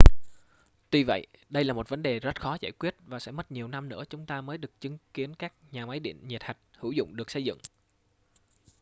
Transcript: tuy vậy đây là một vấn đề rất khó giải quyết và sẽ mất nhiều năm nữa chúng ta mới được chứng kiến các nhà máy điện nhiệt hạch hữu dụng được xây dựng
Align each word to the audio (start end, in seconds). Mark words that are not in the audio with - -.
tuy 0.89 1.03
vậy 1.03 1.27
đây 1.49 1.63
là 1.63 1.73
một 1.73 1.89
vấn 1.89 2.01
đề 2.03 2.19
rất 2.19 2.41
khó 2.41 2.57
giải 2.61 2.71
quyết 2.71 2.95
và 3.05 3.19
sẽ 3.19 3.31
mất 3.31 3.51
nhiều 3.51 3.67
năm 3.67 3.89
nữa 3.89 4.03
chúng 4.09 4.25
ta 4.25 4.41
mới 4.41 4.57
được 4.57 4.81
chứng 4.81 4.97
kiến 5.13 5.33
các 5.35 5.53
nhà 5.71 5.85
máy 5.85 5.99
điện 5.99 6.27
nhiệt 6.27 6.43
hạch 6.43 6.57
hữu 6.77 6.91
dụng 6.91 7.15
được 7.15 7.31
xây 7.31 7.43
dựng 7.43 7.57